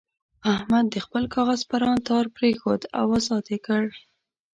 احمد 0.53 0.85
د 0.89 0.95
خپل 1.05 1.23
کاغذ 1.35 1.61
پران 1.71 1.97
تار 2.09 2.25
پرېښود 2.37 2.81
او 2.99 3.05
ازاد 3.17 3.45
یې 3.53 3.59
کړ. 3.67 3.83